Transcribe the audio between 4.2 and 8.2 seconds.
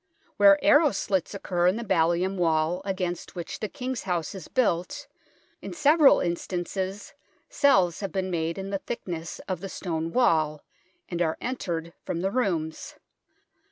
is built, in several instances cells have